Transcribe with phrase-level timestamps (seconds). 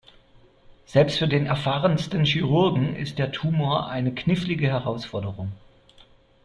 [0.87, 5.51] Selbst für den erfahrensten Chirurgen ist der Tumor eine knifflige Herausforderung.